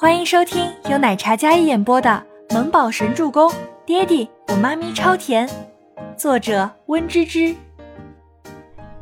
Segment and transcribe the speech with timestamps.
[0.00, 2.08] 欢迎收听由奶茶嘉一演播的
[2.54, 3.50] 《萌宝神助攻》，
[3.84, 5.46] 爹地我妈咪超甜，
[6.16, 7.54] 作者温芝芝。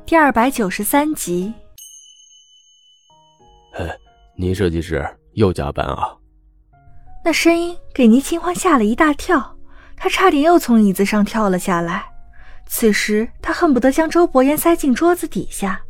[0.05, 1.55] 第二百九十三集。
[3.73, 3.89] 嘿，
[4.37, 6.17] 倪设计师又加班啊？
[7.25, 9.57] 那声音给倪清欢吓了一大跳，
[9.97, 12.07] 他差点又从椅子上跳了下来。
[12.67, 15.81] 此时他恨不得将周伯言塞进桌子底下，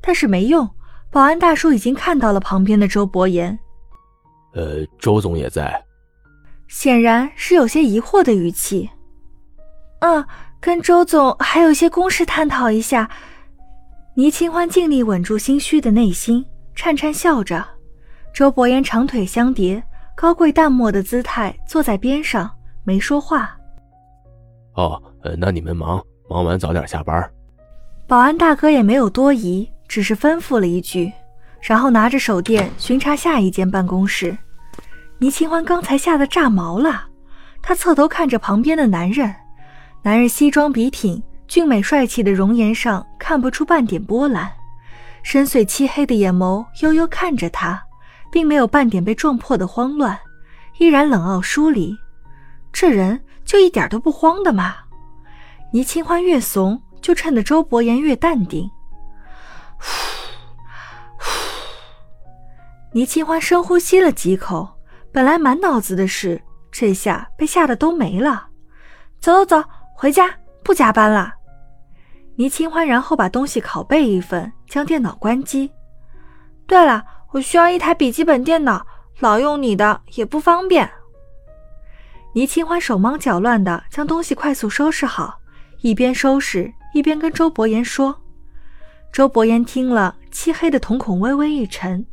[0.00, 0.68] 但是没用。
[1.08, 3.56] 保安大叔已经看到了旁边的周伯言。
[4.52, 5.82] 呃，周总也在，
[6.68, 8.88] 显然是有些疑惑的语气。
[10.00, 10.24] 嗯，
[10.60, 13.08] 跟周总还有些公事探讨一下。
[14.14, 16.44] 倪清欢尽力稳住心虚的内心，
[16.74, 17.64] 颤颤笑着。
[18.34, 19.82] 周伯言长腿相叠，
[20.16, 22.50] 高贵淡漠的姿态，坐在边上
[22.84, 23.56] 没说话。
[24.74, 27.30] 哦，呃，那你们忙，忙完早点下班。
[28.06, 29.68] 保安大哥也没有多疑。
[29.90, 31.12] 只是吩咐了一句，
[31.60, 34.36] 然后拿着手电巡查下一间办公室。
[35.18, 37.08] 倪清欢刚才吓得炸毛了，
[37.60, 39.34] 他侧头看着旁边的男人，
[40.02, 44.50] 男人西装笔挺，俊美帅气的容颜上看不出半点波澜，
[45.22, 47.82] 深邃漆黑的眼眸悠悠看着他，
[48.32, 50.18] 并没有半点被撞破的慌乱，
[50.78, 51.94] 依然冷傲疏离。
[52.72, 54.74] 这人就一点都不慌的嘛？
[55.72, 58.70] 倪清欢越怂，就衬得周伯言越淡定。
[62.92, 64.68] 倪清欢深呼吸了几口，
[65.12, 66.42] 本来满脑子的事，
[66.72, 68.48] 这下被吓得都没了。
[69.20, 70.28] 走走走，回家
[70.64, 71.32] 不加班了。
[72.34, 75.70] 倪清欢然后把东西拷贝一份，将电脑关机。
[76.66, 78.84] 对了，我需要一台笔记本电脑，
[79.20, 80.90] 老用你的也不方便。
[82.32, 85.38] 倪清欢手忙脚乱的将东西快速收拾好，
[85.82, 88.20] 一边收拾一边跟周伯言说。
[89.12, 92.04] 周伯言听了，漆黑的瞳孔微微一沉。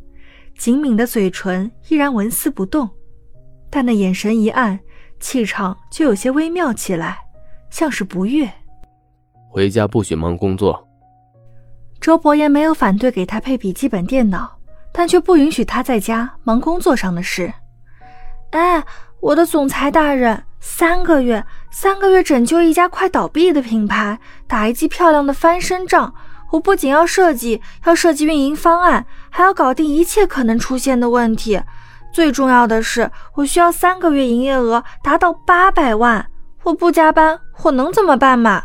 [0.58, 2.90] 紧抿的嘴唇依然纹丝不动，
[3.70, 4.80] 但那眼神一暗，
[5.20, 7.20] 气场就有些微妙起来，
[7.70, 8.50] 像是不悦。
[9.50, 10.86] 回家不许忙工作。
[12.02, 14.58] 周伯言没有反对给他配笔记本电脑，
[14.92, 17.54] 但却不允许他在家忙工作上的事。
[18.52, 18.84] 哎，
[19.20, 26.14] 我的总裁大人，三个月，三个月拯救一家快倒闭的品牌，打一记漂亮的翻身仗。
[26.52, 31.62] 我不仅要设计，要设计运营方案，还要搞定一切可能出现的问题。
[32.14, 36.30] 最重要的是，我需要三个月营业额达到八百万。
[36.64, 38.64] 我不加班，我能怎么办嘛？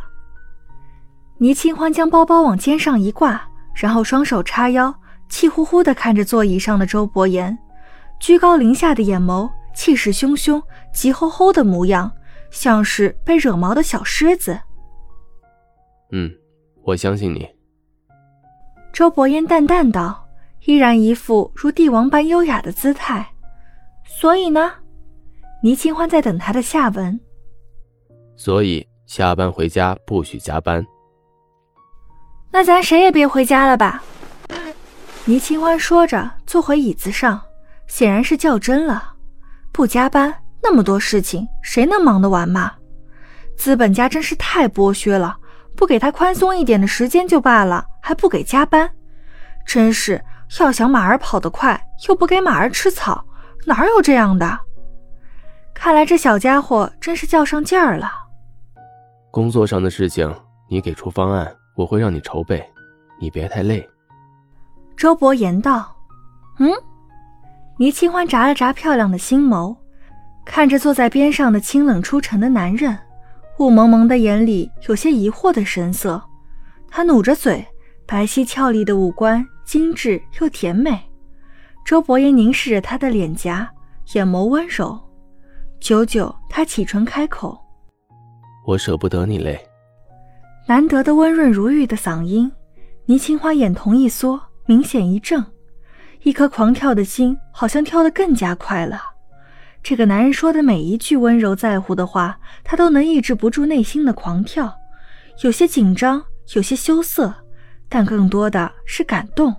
[1.38, 4.94] 倪清欢将包包往肩上一挂，然后双手叉腰，
[5.28, 7.56] 气呼呼地看着座椅上的周伯言，
[8.20, 10.62] 居高临下的眼眸，气势汹汹，
[10.92, 12.10] 急吼吼的模样，
[12.50, 14.58] 像是被惹毛的小狮子。
[16.12, 16.30] 嗯，
[16.84, 17.48] 我相信你。
[18.92, 20.28] 周伯言淡淡道，
[20.66, 23.26] 依然一副如帝王般优雅的姿态。
[24.04, 24.70] 所以呢，
[25.62, 27.18] 倪清欢在等他的下文。
[28.36, 30.84] 所以下班回家不许加班。
[32.50, 34.02] 那咱谁也别回家了吧？
[35.24, 37.40] 倪清欢说着，坐回椅子上，
[37.86, 39.14] 显然是较真了。
[39.72, 42.72] 不加班，那么多事情，谁能忙得完嘛？
[43.56, 45.38] 资本家真是太剥削了。
[45.74, 48.90] 不给他宽松一点的时间就罢了，还不给加班，
[49.64, 50.22] 真是
[50.60, 53.24] 要想马儿跑得快，又不给马儿吃草，
[53.64, 54.58] 哪有这样的？
[55.72, 58.10] 看来这小家伙真是较上劲儿了。
[59.30, 60.30] 工作上的事情，
[60.68, 62.62] 你给出方案，我会让你筹备，
[63.18, 63.88] 你别太累。
[64.96, 65.96] 周伯言道
[66.60, 66.70] ：“嗯。”
[67.78, 69.74] 倪清欢眨了眨漂亮的星眸，
[70.44, 72.96] 看着坐在边上的清冷出尘的男人。
[73.58, 76.22] 雾蒙蒙的眼里有些疑惑的神色，
[76.90, 77.66] 他努着嘴，
[78.12, 81.00] 白皙俏丽的五官精致又甜美。
[81.82, 83.66] 周伯言凝视着她的脸颊，
[84.12, 85.00] 眼眸温柔。
[85.80, 87.58] 久久，他启唇开口
[88.68, 89.58] ：“我舍不得你嘞。”
[90.68, 92.52] 难得的温润如玉的嗓音，
[93.06, 95.42] 倪清华眼瞳一缩，明显一怔，
[96.22, 99.00] 一颗狂跳的心好像跳得更加快了。
[99.82, 104.70] 这个男人说的每一句温柔在乎的话，他都能抑制不住内心的狂跳，
[105.42, 106.22] 有些紧张，
[106.54, 107.34] 有些羞涩，
[107.92, 109.54] 但更多的是感动。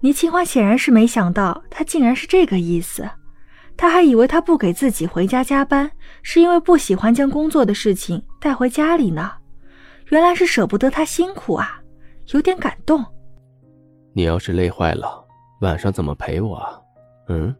[0.00, 3.08] 倪清欢显然是没想到他竟然是这个意思，
[3.78, 5.90] 他还以为他不给自己回家加班，
[6.22, 9.32] 是因为不喜欢将工作的事情带回家里呢，
[10.10, 11.80] 原来是舍不得他辛苦啊，
[12.34, 13.02] 有点感动。
[14.12, 15.24] 你要是累坏了，
[15.62, 16.78] 晚上怎么陪我啊？
[17.28, 17.54] 嗯？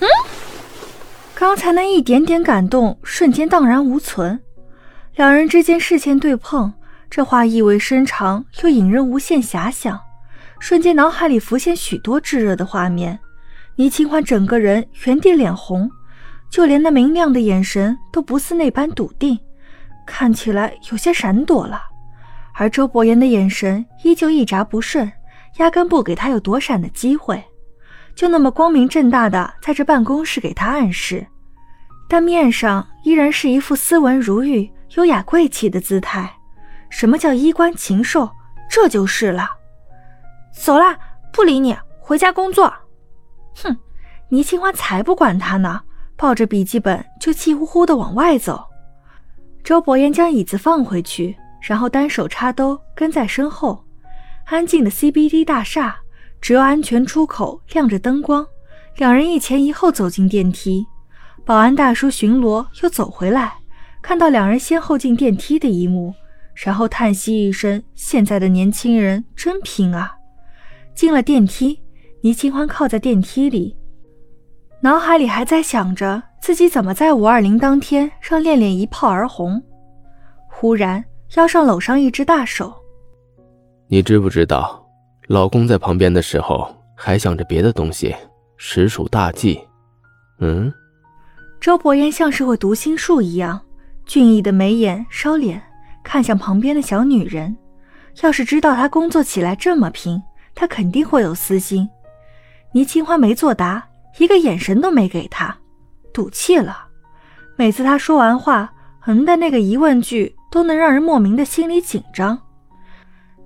[0.00, 0.08] 嗯，
[1.34, 4.38] 刚才那一点点感动瞬间荡然无存，
[5.14, 6.72] 两人之间视线对碰，
[7.10, 10.00] 这话意味深长又引人无限遐想，
[10.60, 13.18] 瞬间脑海里浮现许多炙热的画面，
[13.74, 15.90] 倪清欢整个人原地脸红，
[16.48, 19.36] 就连那明亮的眼神都不似那般笃定，
[20.06, 21.82] 看起来有些闪躲了。
[22.54, 25.10] 而周伯言的眼神依旧一眨不顺，
[25.58, 27.42] 压根不给他有躲闪的机会，
[28.14, 31.26] 就那么光明正大的在这办公室给他暗示，
[32.08, 36.36] 但面上依然是一副斯文如玉、优雅贵气的姿态。
[36.90, 38.30] 什么叫衣冠禽兽？
[38.68, 39.48] 这就是了。
[40.52, 40.98] 走啦，
[41.32, 42.72] 不理你，回家工作。
[43.62, 43.76] 哼，
[44.28, 45.80] 倪清欢才不管他呢，
[46.16, 48.64] 抱着笔记本就气呼呼的往外走。
[49.64, 53.84] 周伯言将椅子放回去，然后单手插兜跟在身后。
[54.46, 55.96] 安静的 CBD 大厦，
[56.40, 58.46] 只有安全出口亮着灯光。
[58.96, 60.84] 两人一前一后走进电梯，
[61.44, 63.54] 保安大叔巡逻又走回来，
[64.02, 66.12] 看到两人先后进电梯的一幕，
[66.54, 70.16] 然后叹息一声：“现在的年轻人真拼啊！”
[70.94, 71.80] 进了电梯。
[72.22, 73.74] 倪清欢靠在电梯里，
[74.82, 79.62] 脑海里还在想着自己怎么在五二零当天让恋恋一炮而红。
[80.46, 81.02] 忽然
[81.36, 82.74] 腰上搂上一只大手，
[83.88, 84.86] 你知不知道，
[85.28, 88.14] 老公在旁边的时候还想着别的东西，
[88.58, 89.58] 实属大忌。
[90.40, 90.70] 嗯，
[91.58, 93.58] 周伯言像是会读心术一样，
[94.04, 95.58] 俊逸的眉眼收敛，
[96.02, 97.56] 看向旁边的小女人。
[98.22, 100.22] 要是知道他工作起来这么拼，
[100.54, 101.88] 他肯定会有私心。
[102.72, 103.88] 倪清欢没作答，
[104.18, 105.56] 一个眼神都没给他，
[106.12, 106.86] 赌气了。
[107.56, 112.38] 每次他说完话，横的那个疑问句都能让人莫名的心里紧张。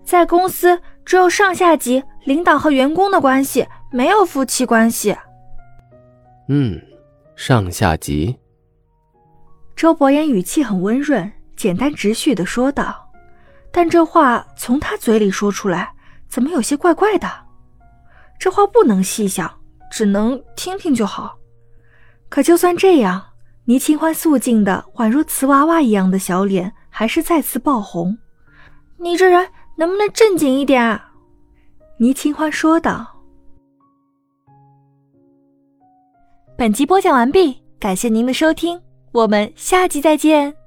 [0.02, 5.16] 在公司，只有上下级、领导和员工的关系，没有夫妻关系。
[6.48, 6.80] 嗯，
[7.36, 8.36] 上下级。
[9.74, 13.10] 周伯言语气很温润，简单直叙的说道，
[13.72, 15.92] 但这话从他嘴里说出来，
[16.28, 17.30] 怎么有些怪怪的？
[18.38, 19.50] 这话不能细想，
[19.90, 21.36] 只能听听就好。
[22.28, 23.22] 可就算这样，
[23.64, 28.18] 倪清欢素净的宛如瓷娃娃一样的小脸还是再次爆红。
[28.96, 30.82] 你这人能不能正经一点？
[30.82, 31.12] 啊？
[31.98, 33.14] 倪清欢说道。
[36.56, 38.80] 本集播讲完毕，感谢您的收听，
[39.12, 40.63] 我们下集再见。